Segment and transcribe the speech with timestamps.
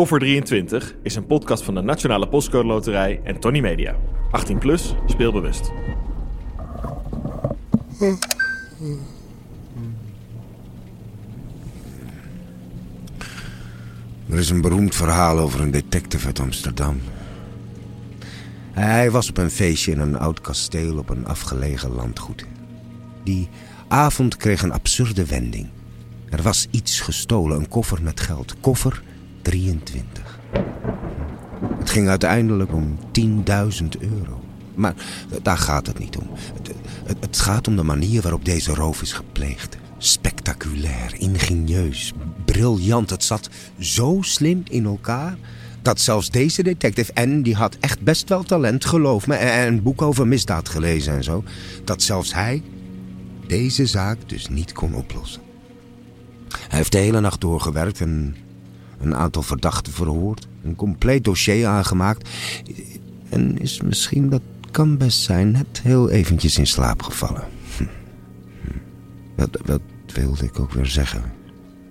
[0.00, 3.96] Koffer 23 is een podcast van de Nationale Postcode Loterij en Tony Media.
[4.30, 5.72] 18 plus, speelbewust.
[14.28, 17.00] Er is een beroemd verhaal over een detective uit Amsterdam.
[18.70, 22.46] Hij was op een feestje in een oud kasteel op een afgelegen landgoed.
[23.24, 23.48] Die
[23.88, 25.68] avond kreeg een absurde wending.
[26.30, 28.54] Er was iets gestolen, een koffer met geld.
[28.60, 29.02] Koffer
[29.42, 30.38] 23.
[31.78, 34.40] Het ging uiteindelijk om 10.000 euro.
[34.74, 34.94] Maar
[35.42, 36.28] daar gaat het niet om.
[36.54, 36.70] Het,
[37.04, 39.76] het, het gaat om de manier waarop deze roof is gepleegd.
[39.98, 42.12] Spectaculair, ingenieus,
[42.44, 43.10] briljant.
[43.10, 43.48] Het zat
[43.78, 45.36] zo slim in elkaar
[45.82, 49.82] dat zelfs deze detective, en die had echt best wel talent, geloof me, en een
[49.82, 51.44] boek over misdaad gelezen en zo,
[51.84, 52.62] dat zelfs hij
[53.46, 55.42] deze zaak dus niet kon oplossen.
[56.48, 58.36] Hij heeft de hele nacht doorgewerkt en
[59.00, 62.28] een aantal verdachten verhoord, een compleet dossier aangemaakt
[63.28, 67.44] en is misschien, dat kan best zijn, net heel eventjes in slaap gevallen.
[67.76, 67.84] Hm.
[68.62, 69.48] Hm.
[69.64, 71.22] Wat wilde ik ook weer zeggen?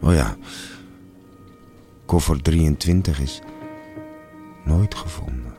[0.01, 0.35] Oh ja,
[2.05, 3.41] koffer 23 is
[4.65, 5.53] nooit gevonden.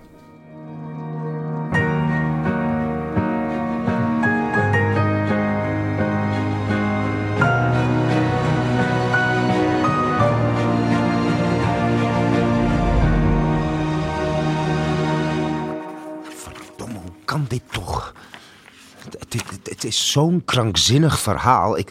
[19.34, 21.78] Het, is zo'n krankzinnig verhaal.
[21.78, 21.88] Ik,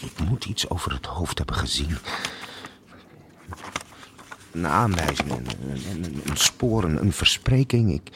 [0.00, 1.96] ik, moet iets over het hoofd hebben gezien.
[4.52, 5.46] Een aanwijzing, een,
[5.90, 7.92] een, een, spoor, een, verspreking.
[7.92, 8.10] Ik...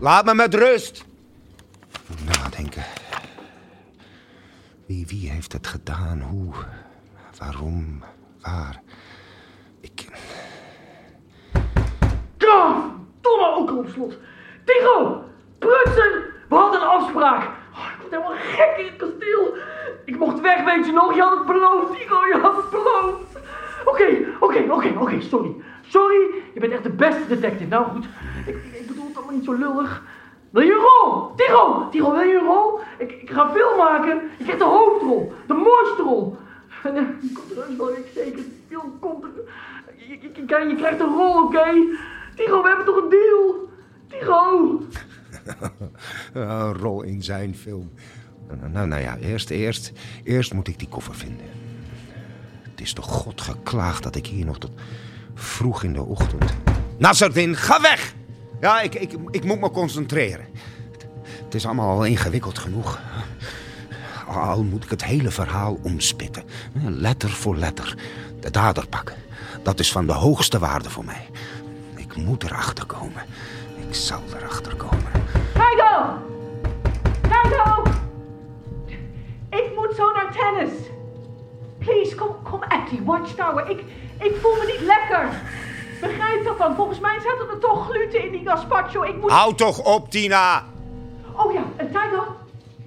[0.00, 1.04] Laat me met rust!
[2.24, 2.84] Nadenken.
[4.86, 6.20] Wie, wie heeft het gedaan?
[6.20, 6.54] Hoe?
[7.38, 8.02] Waarom?
[8.40, 8.82] Waar?
[9.80, 10.06] Ik...
[12.38, 14.16] Ja, domme ook op slot.
[14.64, 15.24] Tigo,
[15.58, 16.12] prutsen,
[16.48, 17.42] we hadden een afspraak.
[17.72, 19.54] Oh, ik word helemaal gek in het kasteel.
[20.04, 21.14] Ik mocht weg, weet je nog?
[21.14, 23.38] Je had het beloofd, Tigo, je had het beloofd.
[23.84, 24.06] Oké,
[24.40, 25.54] oké, oké, oké, sorry.
[25.82, 26.20] Sorry,
[26.54, 27.68] je bent echt de beste detective.
[27.70, 28.04] Nou goed,
[28.46, 30.02] ik, ik, bedoel het allemaal niet zo lullig.
[30.50, 31.34] Wil je een rol?
[31.36, 32.80] Tigo, Tigo, wil je een rol?
[32.98, 34.20] Ik, ik ga film maken.
[34.38, 36.36] Ik krijg de hoofdrol, de mooiste rol.
[36.82, 38.42] En, eh, die komt er wel, ik zeker.
[38.68, 39.30] Die komt er.
[39.96, 41.64] Je- je krijgt een rol, oké?
[42.36, 43.68] Tigo, we hebben toch een deal?
[44.08, 44.80] Tigo!
[46.32, 47.90] Een rol in zijn film.
[48.48, 49.92] Nou, nou, nou ja, eerst, eerst,
[50.24, 51.46] eerst moet ik die koffer vinden.
[52.62, 54.72] Het is toch God geklaagd dat ik hier nog tot
[55.34, 56.54] vroeg in de ochtend...
[56.98, 58.14] Nazardin, ga weg!
[58.60, 60.46] Ja, ik, ik, ik moet me concentreren.
[61.44, 63.00] Het is allemaal al ingewikkeld genoeg.
[64.26, 66.44] Al moet ik het hele verhaal omspitten.
[66.84, 67.96] Letter voor letter.
[68.40, 69.16] De dader pakken.
[69.62, 71.28] Dat is van de hoogste waarde voor mij.
[71.96, 73.22] Ik moet erachter komen.
[73.88, 75.12] Ik zal erachter komen.
[75.58, 76.18] Tigo!
[77.22, 77.82] Tigo!
[79.50, 80.70] Ik moet zo naar tennis.
[81.78, 82.60] Please, kom, kom
[82.90, 83.70] die watchtower.
[83.70, 83.78] Ik,
[84.20, 85.28] ik voel me niet lekker.
[86.00, 86.74] Begrijp dat dan?
[86.74, 89.02] Volgens mij zaten er toch gluten in die gazpacho.
[89.02, 89.30] Ik moet...
[89.30, 90.64] Hou toch op, Tina!
[91.36, 92.24] Oh ja, en Tigo.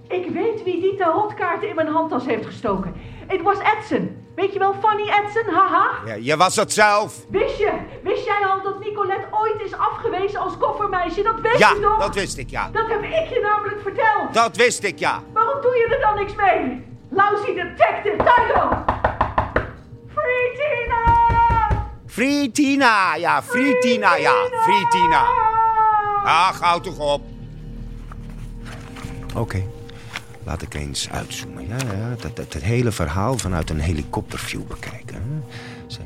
[0.07, 2.93] Ik weet wie die tarotkaarten in mijn handtas heeft gestoken.
[3.27, 4.20] Het was Edson.
[4.35, 5.89] Weet je wel, Fanny Edson, haha?
[6.05, 7.13] Ja, je was het zelf.
[7.29, 7.71] Wist je?
[8.03, 11.21] Wist jij al dat Nicolette ooit is afgewezen als koffermeisje?
[11.23, 11.99] Dat weet Ja, je toch?
[11.99, 12.69] dat wist ik, ja.
[12.71, 14.33] Dat heb ik je namelijk verteld.
[14.33, 15.23] Dat wist ik, ja.
[15.33, 16.85] Waarom doe je er dan niks mee?
[17.09, 18.69] Lousy detective, Tygo!
[20.13, 21.19] Free Tina!
[22.07, 24.33] Free Tina, ja, Free Tina, ja,
[24.63, 25.25] Free Tina.
[26.23, 27.21] Ach, hou toch op.
[29.35, 29.63] Oké,
[30.43, 31.67] laat ik eens uitzoomen.
[31.67, 35.43] Ja, ja, dat, dat, het hele verhaal vanuit een helikopterview bekijken.
[35.87, 35.99] Ze,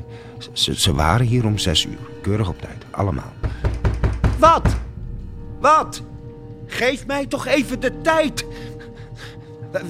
[0.52, 3.32] ze, ze waren hier om zes uur, keurig op tijd, allemaal.
[4.38, 4.76] Wat?
[5.60, 6.02] Wat?
[6.66, 8.46] Geef mij toch even de tijd.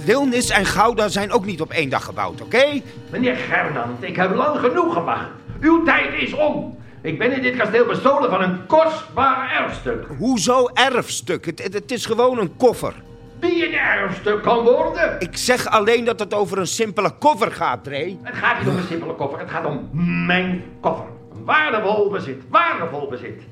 [0.04, 2.80] Wilnis en Gouda zijn ook niet op één dag gebouwd, oké?
[3.10, 5.28] Meneer Gernand, ik heb lang genoeg gewacht.
[5.60, 6.78] Uw tijd is om.
[7.00, 10.06] Ik ben in dit kasteel bestolen van een kostbaar erfstuk.
[10.18, 11.46] Hoezo erfstuk?
[11.46, 12.94] Het, het, het is gewoon een koffer.
[13.40, 15.16] Die een erfstuk kan worden.
[15.18, 18.16] Ik zeg alleen dat het over een simpele koffer gaat, Dre.
[18.22, 19.88] Het gaat niet om een simpele koffer, het gaat om
[20.26, 21.06] mijn koffer.
[21.34, 23.42] Een waardevol bezit, waardevol bezit.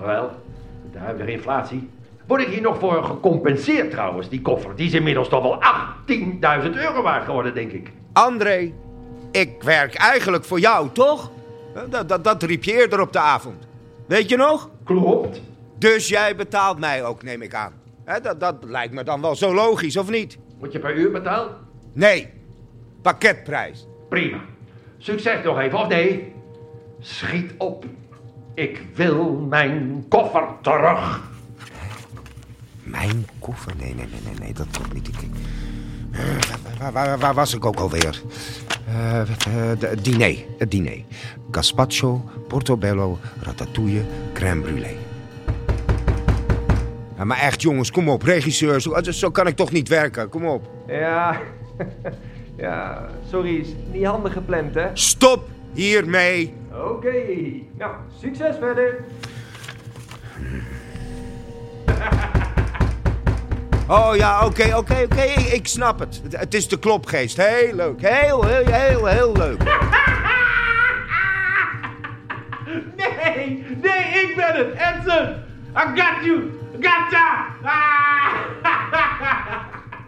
[0.00, 0.30] Wel,
[0.82, 1.88] met de huidige inflatie
[2.28, 4.76] word ik hier nog voor gecompenseerd trouwens, die koffer.
[4.76, 5.62] Die is inmiddels toch wel
[6.64, 7.92] 18.000 euro waard geworden, denk ik.
[8.12, 8.72] André,
[9.30, 11.30] ik werk eigenlijk voor jou, toch?
[11.90, 13.66] Dat, dat, dat riep je eerder op de avond.
[14.06, 14.70] Weet je nog?
[14.84, 15.42] Klopt.
[15.78, 17.72] Dus jij betaalt mij ook, neem ik aan.
[18.22, 20.38] Dat, dat lijkt me dan wel zo logisch, of niet?
[20.58, 21.50] Word je per uur betaald?
[21.92, 22.30] Nee,
[23.02, 23.86] pakketprijs.
[24.08, 24.40] Prima.
[24.98, 26.32] Succes nog even, of nee?
[27.00, 27.84] Schiet op.
[28.54, 31.20] Ik wil mijn koffer terug.
[32.82, 33.72] Mijn koffer?
[33.76, 35.08] Nee, nee, nee, nee, nee dat klopt niet.
[35.08, 35.14] Ik,
[36.12, 36.20] eh,
[36.78, 38.22] waar, waar, waar, was ik ook alweer?
[38.88, 39.22] Uh,
[39.78, 41.04] het diner, het diner.
[41.50, 44.02] Gazpacho, portobello, ratatouille,
[44.32, 45.07] crème brûlée.
[47.18, 48.22] Ja, maar echt, jongens, kom op.
[48.22, 50.28] Regisseur, zo, zo kan ik toch niet werken.
[50.28, 50.68] Kom op.
[50.86, 51.40] Ja,
[52.56, 54.86] ja, sorry, is niet handig gepland, hè?
[54.92, 56.54] Stop hiermee.
[56.72, 57.12] Oké,
[57.78, 58.96] nou, succes verder.
[63.90, 65.22] Oh ja, oké, oké, oké,
[65.52, 66.20] ik snap het.
[66.22, 66.36] het.
[66.36, 67.36] Het is de klopgeest.
[67.36, 69.62] Heel leuk, heel, heel, heel, heel leuk.
[72.96, 75.47] Nee, nee, ik ben het, Edson.
[75.78, 77.46] I got you, gotcha.
[77.62, 78.34] Ah.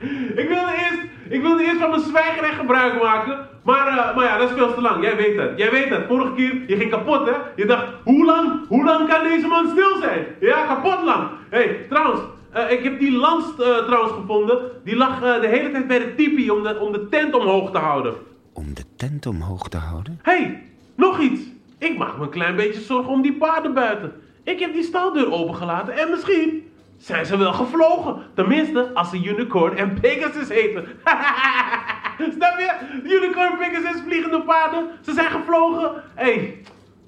[0.41, 4.39] ik wilde eerst, ik wilde eerst van mijn zwijgerecht gebruik maken, maar, uh, maar ja,
[4.39, 5.03] dat is veel te lang.
[5.03, 6.07] Jij weet het, jij weet het.
[6.07, 7.35] Vorige keer, je ging kapot, hè?
[7.57, 10.27] Je dacht, hoe lang, hoe lang kan deze man stil zijn?
[10.41, 11.29] Ja, kapot lang.
[11.51, 12.21] Hé, hey, trouwens,
[12.57, 14.59] uh, ik heb die lans uh, trouwens gevonden.
[14.85, 17.79] Die lag de hele tijd bij de tipi om de, om de tent omhoog te
[17.79, 18.15] houden.
[18.53, 20.21] Om de tent omhoog te houden?
[20.23, 20.63] Hé, hey,
[20.95, 21.41] nog iets.
[21.79, 24.13] Ik maak me een klein beetje zorgen om die paarden buiten.
[24.51, 28.23] Ik heb die staldeur opengelaten en misschien zijn ze wel gevlogen.
[28.35, 30.85] Tenminste, als ze Unicorn en Pegasus heten.
[32.37, 32.71] Snap je?
[33.05, 34.89] Unicorn, Pegasus, vliegende paarden.
[35.01, 36.03] Ze zijn gevlogen.
[36.15, 36.63] Hé, hey.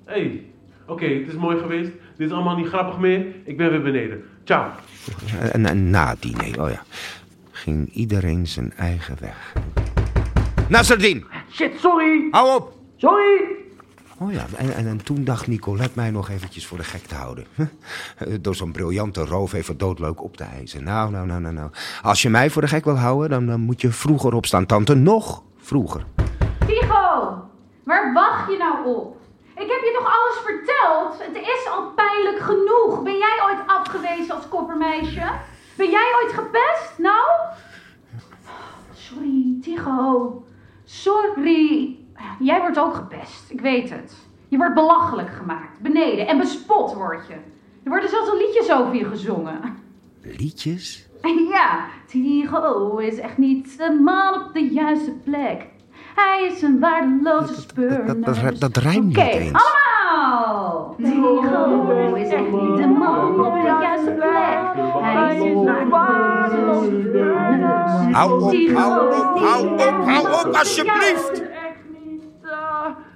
[0.04, 0.12] hé.
[0.12, 0.44] Hey.
[0.82, 1.90] Oké, okay, het is mooi geweest.
[2.16, 3.26] Dit is allemaal niet grappig meer.
[3.44, 4.24] Ik ben weer beneden.
[4.44, 4.70] Ciao.
[5.52, 6.82] En, en na het diner, oh ja,
[7.50, 9.52] ging iedereen zijn eigen weg.
[10.68, 11.24] Nasreddin!
[11.50, 12.28] Shit, sorry!
[12.30, 12.76] Hou op!
[12.96, 13.61] Sorry!
[14.22, 17.14] Oh ja, en, en, en, toen dacht Nicolette mij nog eventjes voor de gek te
[17.14, 17.46] houden.
[18.40, 20.84] Door zo'n briljante roof even doodleuk op te eisen.
[20.84, 21.70] Nou, nou, nou, nou, nou.
[22.02, 24.94] Als je mij voor de gek wil houden, dan, dan moet je vroeger opstaan, tante.
[24.94, 26.04] Nog vroeger.
[26.66, 27.34] Tigo,
[27.84, 29.16] waar wacht je nou op?
[29.54, 31.26] Ik heb je toch alles verteld?
[31.26, 33.02] Het is al pijnlijk genoeg.
[33.02, 35.32] Ben jij ooit afgewezen als koppermeisje?
[35.76, 36.92] Ben jij ooit gepest?
[36.98, 37.28] Nou?
[38.92, 40.44] Sorry, Tigo.
[40.84, 42.01] Sorry.
[42.38, 44.14] Jij wordt ook gepest, ik weet het.
[44.48, 46.26] Je wordt belachelijk gemaakt, beneden.
[46.26, 47.34] En bespot word je.
[47.84, 49.60] Er worden zelfs al liedjes over je gezongen.
[50.22, 51.10] Liedjes?
[51.50, 55.66] Ja, Tigo is echt niet de man op de juiste plek.
[56.14, 58.06] Hij is een waardeloze speur.
[58.06, 59.52] Dat, dat, dat, dat rijmt niet Oké, eens.
[59.52, 60.94] allemaal!
[61.02, 64.84] Tigo is echt niet de man op de juiste plek.
[65.02, 67.36] Hij is een waardeloze speur.
[68.12, 71.42] Hou op, hou op, hou op, hou op, alsjeblieft!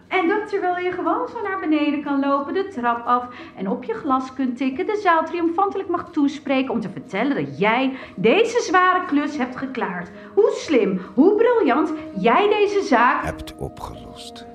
[0.09, 3.85] En dat terwijl je gewoon zo naar beneden kan lopen, de trap af en op
[3.85, 8.61] je glas kunt tikken, de zaal triomfantelijk mag toespreken om te vertellen dat jij deze
[8.61, 10.11] zware klus hebt geklaard.
[10.35, 14.47] Hoe slim, hoe briljant jij deze zaak hebt opgelost.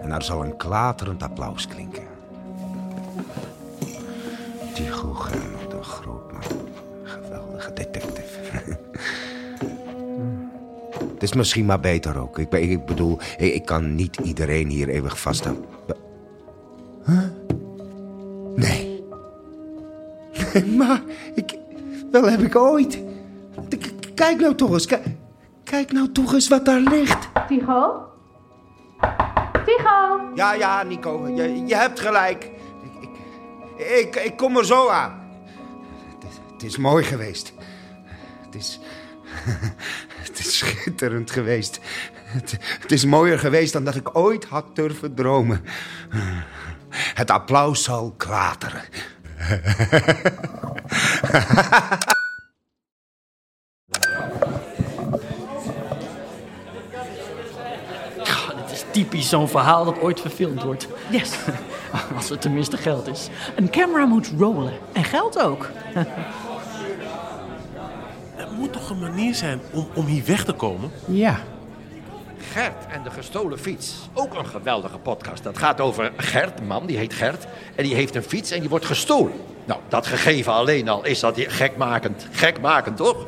[0.00, 2.06] En er zal een klaterend applaus klinken.
[4.74, 6.42] Tycho Gernot, de grootman.
[7.02, 8.76] Geweldige detective.
[11.18, 12.38] Het is misschien maar beter ook.
[12.38, 15.64] Ik, ik bedoel, ik, kan niet iedereen hier eeuwig vasthouden.
[17.04, 17.18] Huh?
[18.54, 19.02] Nee.
[20.52, 20.66] nee.
[20.76, 21.02] Maar,
[21.34, 21.58] ik,
[22.10, 23.02] wel heb ik ooit.
[24.14, 24.86] Kijk nou toch eens.
[24.86, 25.06] Kijk,
[25.64, 27.28] kijk nou toch eens wat daar ligt.
[27.48, 28.06] Tigo?
[29.64, 30.20] Tigo?
[30.34, 31.28] Ja, ja, Nico.
[31.28, 32.50] Je, je hebt gelijk.
[32.82, 33.08] Ik,
[33.78, 35.20] ik, ik, ik kom er zo aan.
[36.18, 37.52] Het, het is mooi geweest.
[38.44, 38.80] Het is...
[40.26, 41.80] Het is schitterend geweest.
[42.24, 45.64] Het, het, is mooier geweest dan dat ik ooit had durven dromen.
[46.92, 48.82] Het applaus zal klateren.
[58.68, 60.88] dit is typisch zo'n verhaal dat ooit verfilmd wordt.
[61.10, 61.32] Yes.
[62.16, 63.28] Als er tenminste geld is.
[63.56, 64.72] Een camera moet rollen.
[64.92, 65.70] En geld ook.
[68.58, 70.90] Moet toch een manier zijn om, om hier weg te komen?
[71.06, 71.40] Ja.
[72.52, 74.08] Gert en de gestolen fiets.
[74.12, 75.42] Ook een geweldige podcast.
[75.42, 77.46] Dat gaat over Gert, man, die heet Gert.
[77.74, 79.32] En die heeft een fiets en die wordt gestolen.
[79.64, 82.26] Nou, dat gegeven alleen al is dat gekmakend.
[82.30, 83.26] Gekmakend, toch?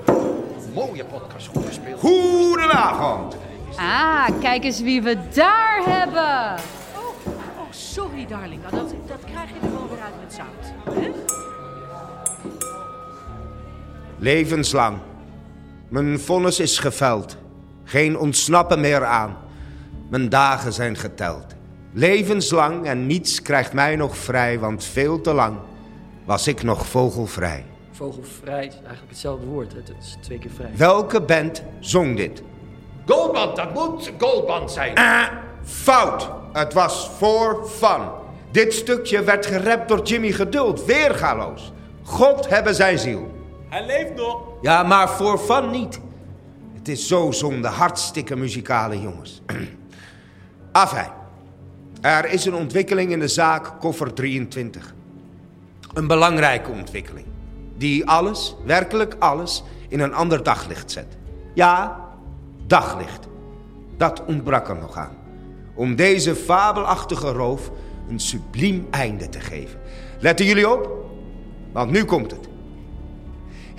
[0.75, 2.01] Mooie podcast, goed gespeeld.
[2.01, 3.37] Goedenavond.
[3.77, 6.65] Ah, kijk eens wie we daar hebben.
[6.97, 7.27] Oh,
[7.59, 8.63] oh sorry darling.
[8.71, 10.95] Dat, dat krijg je er wel weer uit met zout.
[11.01, 11.11] Hè?
[14.19, 14.99] Levenslang.
[15.91, 17.37] Mijn vonnis is geveld.
[17.85, 19.37] Geen ontsnappen meer aan.
[20.09, 21.45] Mijn dagen zijn geteld.
[21.93, 25.59] Levenslang en niets krijgt mij nog vrij, want veel te lang
[26.25, 27.65] was ik nog vogelvrij.
[27.91, 30.71] Vogelvrij is eigenlijk hetzelfde woord, het is twee keer vrij.
[30.77, 32.43] Welke band zong dit?
[33.07, 34.95] Goldband, dat moet Goldband zijn.
[34.95, 35.29] Ah,
[35.63, 36.31] Fout.
[36.53, 38.01] Het was voor fun.
[38.53, 40.85] Dit stukje werd gerept door Jimmy Geduld.
[40.85, 41.73] Weergaloos.
[42.03, 43.40] God hebben zijn ziel.
[43.71, 44.43] Hij leeft nog.
[44.61, 46.01] Ja, maar voor fun niet.
[46.75, 47.69] Het is zo zonde.
[47.69, 49.43] Hartstikke muzikale jongens.
[50.73, 51.11] Afijn.
[52.01, 54.95] Er is een ontwikkeling in de zaak koffer 23.
[55.95, 57.27] Een belangrijke ontwikkeling.
[57.77, 61.17] Die alles, werkelijk alles, in een ander daglicht zet.
[61.55, 62.01] Ja,
[62.67, 63.29] daglicht.
[63.97, 65.17] Dat ontbrak er nog aan.
[65.75, 67.71] Om deze fabelachtige roof
[68.09, 69.81] een subliem einde te geven.
[70.19, 70.91] Letten jullie op?
[71.73, 72.50] Want nu komt het.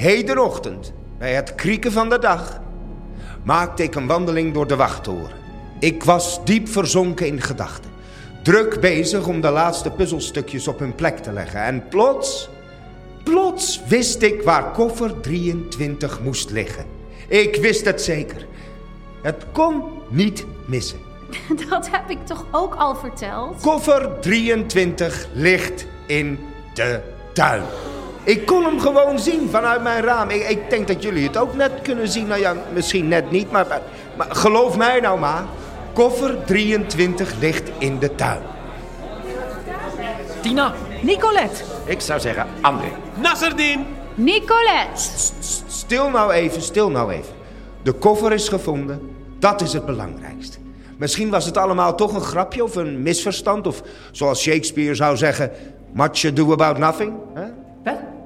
[0.01, 2.62] Hedenochtend, bij het krieken van de dag,
[3.43, 5.31] maakte ik een wandeling door de wachttoren.
[5.79, 7.91] Ik was diep verzonken in gedachten.
[8.43, 11.63] Druk bezig om de laatste puzzelstukjes op hun plek te leggen.
[11.63, 12.50] En plots,
[13.24, 16.86] plots wist ik waar koffer 23 moest liggen.
[17.27, 18.48] Ik wist het zeker.
[19.22, 21.00] Het kon niet missen.
[21.70, 23.62] Dat heb ik toch ook al verteld?
[23.62, 26.39] Koffer 23 ligt in
[26.74, 27.00] de
[27.34, 27.63] tuin.
[28.24, 30.30] Ik kon hem gewoon zien vanuit mijn raam.
[30.30, 32.28] Ik, ik denk dat jullie het ook net kunnen zien.
[32.28, 33.82] Nou ja, misschien net niet, maar, maar,
[34.18, 35.44] maar geloof mij nou maar.
[35.94, 38.42] Koffer 23 ligt in de tuin.
[40.42, 40.74] Tina.
[41.01, 41.63] Nicolette.
[41.86, 42.88] Ik zou zeggen André.
[43.22, 43.86] Nasserdien.
[44.16, 45.01] Nicolette.
[45.68, 47.34] Stil nou even, stil nou even.
[47.84, 49.16] De koffer is gevonden.
[49.40, 50.58] Dat is het belangrijkste.
[50.98, 53.68] Misschien was het allemaal toch een grapje of een misverstand.
[53.68, 55.51] Of zoals Shakespeare zou zeggen...
[55.94, 57.13] Much ado about nothing.
[57.34, 57.44] Hè?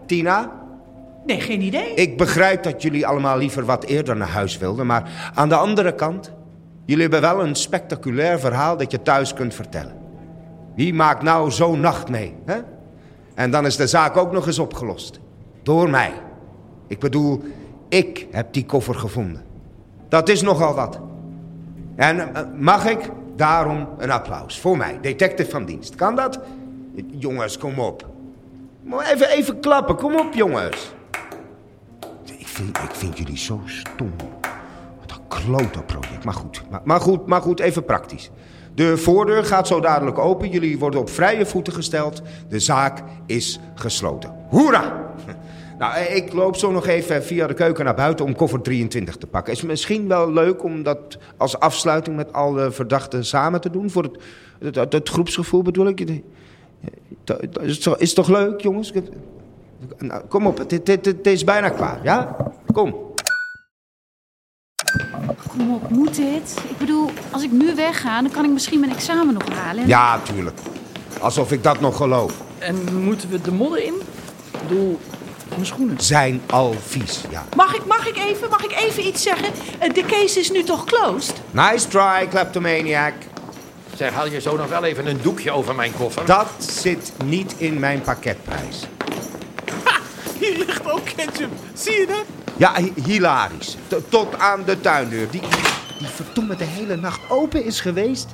[0.06, 0.52] Tina?
[1.26, 1.94] Nee, geen idee.
[1.94, 4.86] Ik begrijp dat jullie allemaal liever wat eerder naar huis wilden.
[4.86, 6.34] Maar aan de andere kant...
[6.86, 9.94] Jullie hebben wel een spectaculair verhaal dat je thuis kunt vertellen.
[10.76, 12.36] Wie maakt nou zo'n nacht mee?
[12.46, 12.58] Hè?
[13.34, 15.20] En dan is de zaak ook nog eens opgelost.
[15.64, 16.14] Door mij.
[16.88, 17.44] Ik bedoel,
[17.90, 19.44] ik heb die koffer gevonden.
[20.08, 21.00] Dat is nogal wat.
[21.96, 25.96] En eh, mag ik daarom een applaus voor mij, detective van dienst.
[25.96, 26.40] Kan dat?
[27.08, 28.10] Jongens, kom op.
[28.86, 30.94] Even, even klappen, kom op jongens.
[32.26, 34.14] Ik vind, ik vind jullie zo stom.
[35.00, 36.24] Wat een klote project.
[36.24, 38.30] Maar goed, maar, maar goed, maar goed, even praktisch.
[38.76, 40.50] De voordeur gaat zo dadelijk open.
[40.50, 42.22] Jullie worden op vrije voeten gesteld.
[42.50, 44.36] De zaak is gesloten.
[44.50, 45.04] Hoera!
[45.78, 49.16] Nou, eh, ik loop zo nog even via de keuken naar buiten om koffer 23
[49.16, 49.54] te pakken.
[49.54, 53.90] Is misschien wel leuk om dat als afsluiting met alle verdachten samen te doen.
[53.90, 56.24] Voor het, het, het groepsgevoel bedoel ik.
[57.62, 58.92] Is, toch- is toch leuk, jongens?
[59.98, 62.36] Nou, kom op, het, is bijna klaar, ja?
[62.74, 62.96] Kom.
[65.50, 66.56] Kom op, moet dit?
[66.70, 69.82] Ik bedoel, als ik nu wegga, dan kan ik misschien mijn examen nog halen.
[69.84, 70.58] En- Ja, tuurlijk.
[71.22, 72.34] Alsof ik dat nog geloof.
[72.60, 73.94] En moeten we de modder in?
[74.54, 75.00] Ik bedoel,
[75.50, 76.00] mijn schoenen.
[76.00, 77.46] Zijn al vies, ja.
[77.56, 79.48] Mag ik, mag ik even, mag ik even iets zeggen?
[79.80, 81.42] Eh, De case is nu toch closed?
[81.52, 83.14] Nice try, kleptomaniac.
[83.96, 86.26] Zeg, haal je zo nog wel even een doekje over mijn koffer?
[86.26, 88.88] Dat zit niet in mijn pakketprijs.
[90.40, 91.52] Hier ligt ook ketchup.
[91.74, 92.24] Zie je dat?
[92.58, 93.78] Ja, hi- hilarisch.
[93.88, 95.30] T- tot aan de tuindeur.
[95.30, 95.42] Die,
[96.00, 98.28] die verdomme de hele nacht open is geweest.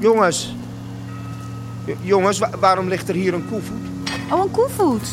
[0.00, 0.54] Jongens.
[1.84, 3.76] J- Jongens, wa- waarom ligt er hier een koevoet?
[4.32, 5.08] Oh, een koevoet.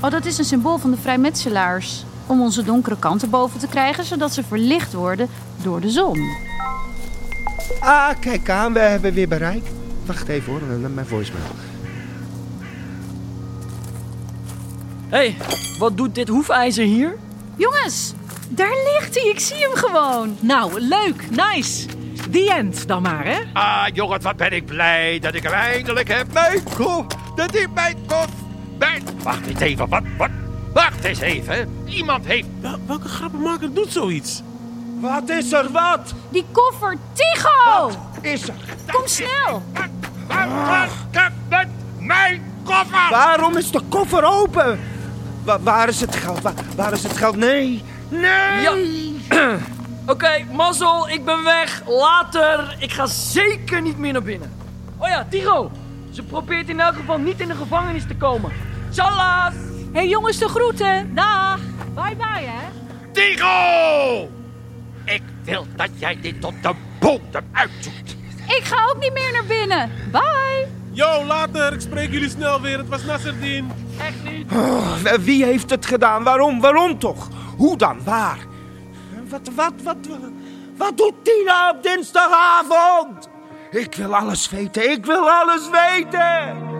[0.00, 2.04] Oh, dat is een symbool van de vrijmetselaars.
[2.26, 5.28] Om onze donkere kanten boven te krijgen, zodat ze verlicht worden
[5.62, 6.18] door de zon.
[7.80, 9.64] Ah, kijk aan, we hebben weer bereik.
[10.06, 11.44] Wacht even hoor, dan mijn voicemail.
[15.08, 15.36] Hé, hey,
[15.78, 17.16] wat doet dit hoefijzer hier?
[17.56, 18.12] Jongens,
[18.48, 19.28] daar ligt hij.
[19.30, 20.36] Ik zie hem gewoon.
[20.40, 21.86] Nou, leuk, nice.
[22.30, 23.38] The end dan maar, hè?
[23.52, 26.32] Ah, jongens, wat ben ik blij dat ik hem eindelijk heb.
[26.32, 28.28] Mijn kof, dat is mijn kof.
[28.78, 29.02] Mijn...
[29.22, 30.30] Wacht eens even, wat, wat?
[30.74, 31.68] Wacht eens even.
[31.84, 32.46] Iemand heeft...
[32.60, 34.42] Wel- welke grappenmaker doet zoiets?
[35.02, 36.14] Wat is er, wat?
[36.28, 37.90] Die koffer, Tigo!
[38.20, 38.54] Is er?
[38.92, 39.62] Kom snel.
[39.68, 41.68] Wat met
[41.98, 43.10] mijn koffer?
[43.10, 44.80] Waarom is de koffer open?
[45.44, 46.40] Wa- waar is het geld?
[46.40, 47.36] Wa- waar is het geld?
[47.36, 47.82] Nee.
[48.08, 49.20] Nee.
[49.28, 49.56] Ja.
[50.12, 51.82] Oké, mazzel, ik ben weg.
[51.86, 52.76] Later.
[52.78, 54.52] Ik ga zeker niet meer naar binnen.
[54.98, 55.70] Oh ja, Tiro.
[56.10, 58.52] Ze probeert in elk geval niet in de gevangenis te komen.
[58.90, 59.52] Tjallas!
[59.92, 61.14] Hé hey, jongens, de groeten.
[61.14, 61.58] Dag.
[61.94, 62.68] Bye bye, hè?
[63.12, 64.40] Tigo!
[65.44, 68.16] Ik wil dat jij dit tot de bodem uitzoekt.
[68.46, 69.90] Ik ga ook niet meer naar binnen.
[70.10, 70.66] Bye.
[70.90, 71.72] Yo, later.
[71.72, 72.78] Ik spreek jullie snel weer.
[72.78, 73.70] Het was Nasserdien.
[73.98, 74.52] Echt niet.
[74.52, 76.22] Oh, wie heeft het gedaan?
[76.22, 76.60] Waarom?
[76.60, 77.28] Waarom toch?
[77.56, 78.04] Hoe dan?
[78.04, 78.38] Waar?
[79.28, 80.18] Wat, wat, wat, wat,
[80.76, 83.28] wat doet Tina op dinsdagavond?
[83.70, 84.90] Ik wil alles weten.
[84.90, 86.71] Ik wil alles weten.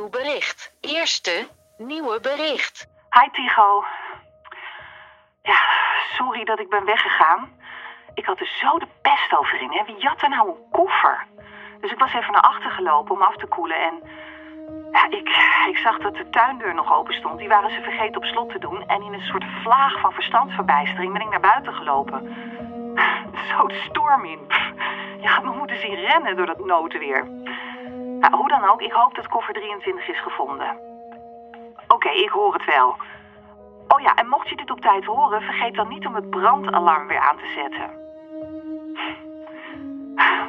[0.00, 0.72] Nieuw bericht.
[0.80, 2.88] Eerste nieuwe bericht.
[3.10, 3.84] Hi Tigo.
[5.42, 5.60] Ja,
[6.16, 7.48] sorry dat ik ben weggegaan.
[8.14, 9.72] Ik had er zo de pest over in.
[9.72, 9.84] Hè?
[9.84, 11.26] Wie jat er nou een koffer?
[11.80, 13.80] Dus ik was even naar achter gelopen om af te koelen.
[13.80, 14.02] En
[14.92, 15.28] ja, ik,
[15.68, 17.38] ik zag dat de tuindeur nog open stond.
[17.38, 18.86] Die waren ze vergeten op slot te doen.
[18.86, 22.34] En in een soort vlaag van verstandsverbijstering ben ik naar buiten gelopen.
[23.50, 24.40] Zo storm in.
[25.20, 27.26] Je had me moeten zien rennen door dat notenweer.
[28.20, 30.78] Nou, hoe dan ook, ik hoop dat koffer 23 is gevonden.
[31.88, 32.96] Oké, ik hoor het wel.
[33.88, 37.06] Oh ja, en mocht je dit op tijd horen, vergeet dan niet om het brandalarm
[37.06, 37.98] weer aan te zetten.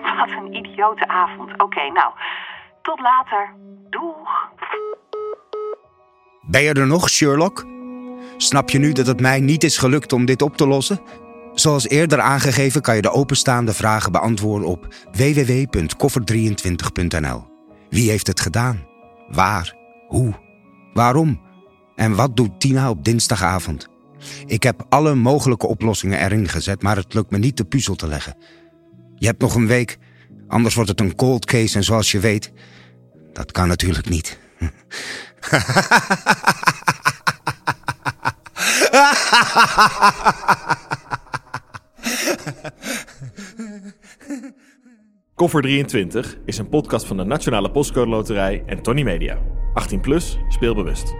[0.18, 1.62] Wat een idiote avond.
[1.62, 2.13] Oké, nou,
[2.82, 3.54] tot later.
[3.90, 4.50] Doeg.
[6.42, 7.66] Ben je er nog, Sherlock?
[8.38, 11.00] Snap je nu dat het mij niet is gelukt om dit op te lossen?
[11.54, 17.50] Zoals eerder aangegeven kan je de openstaande vragen beantwoorden op www.koffer23.nl.
[17.92, 18.86] Wie heeft het gedaan?
[19.30, 19.76] Waar?
[20.08, 20.34] Hoe?
[20.94, 21.42] Waarom?
[21.96, 23.88] En wat doet Tina op dinsdagavond?
[24.46, 28.08] Ik heb alle mogelijke oplossingen erin gezet, maar het lukt me niet de puzzel te
[28.08, 28.38] leggen.
[29.16, 29.98] Je hebt nog een week,
[30.48, 32.52] anders wordt het een cold case en zoals je weet,
[33.34, 34.40] dat kan natuurlijk niet.
[45.42, 49.38] Koffer 23 is een podcast van de Nationale Postcode Loterij en Tony Media.
[49.74, 51.16] 18 plus, speelbewust.